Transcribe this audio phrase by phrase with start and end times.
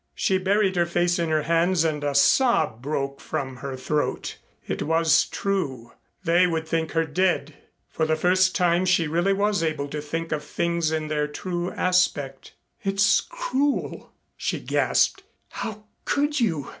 [0.15, 4.37] She buried her face in her hands and a sob broke from her throat.
[4.67, 5.91] It was true.
[6.23, 7.53] They would think her dead.
[7.87, 11.69] For the first time she really was able to think of things in their true
[11.69, 12.55] aspect.
[12.83, 15.21] "It's cruel," she gasped.
[15.49, 16.69] "How could you!"